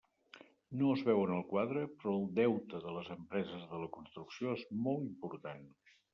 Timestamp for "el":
1.35-1.43, 2.21-2.25